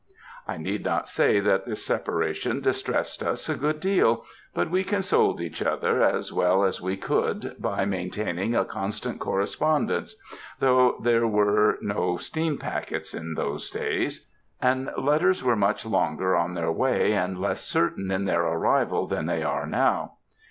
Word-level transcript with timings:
I 0.47 0.57
need 0.57 0.83
not 0.83 1.07
say 1.07 1.39
that 1.41 1.67
this 1.67 1.85
separation 1.85 2.59
distressed 2.59 3.21
us 3.21 3.47
a 3.47 3.53
good 3.55 3.79
deal, 3.79 4.25
but 4.51 4.71
we 4.71 4.83
consoled 4.83 5.39
each 5.39 5.61
other 5.61 6.01
as 6.01 6.33
well 6.33 6.63
as 6.63 6.81
we 6.81 6.97
could 6.97 7.55
by 7.59 7.85
maintaining 7.85 8.55
a 8.55 8.65
constant 8.65 9.19
correspondence; 9.19 10.15
though 10.59 10.95
there 11.03 11.27
were 11.27 11.77
no 11.83 12.17
steam 12.17 12.57
packets 12.57 13.13
in 13.13 13.35
those 13.35 13.69
days, 13.69 14.25
and 14.59 14.89
letters 14.97 15.43
were 15.43 15.55
much 15.55 15.85
longer 15.85 16.35
on 16.35 16.55
their 16.55 16.71
way 16.71 17.13
and 17.13 17.39
less 17.39 17.63
certain 17.63 18.09
in 18.09 18.25
their 18.25 18.41
arrival 18.41 19.05
than 19.05 19.27
they 19.27 19.43
are 19.43 19.67
now. 19.67 20.13